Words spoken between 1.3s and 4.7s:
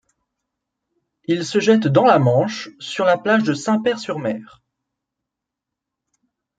se jette dans la Manche sur la plage de Saint-Pair-sur-Mer.